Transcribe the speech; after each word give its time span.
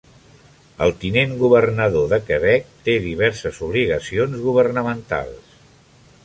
El 0.85 0.93
tinent 1.01 1.35
governador 1.41 2.07
de 2.13 2.19
Quebec 2.29 2.71
té 2.87 2.95
diverses 3.05 3.61
obligacions 3.69 4.43
governamentals. 4.49 5.55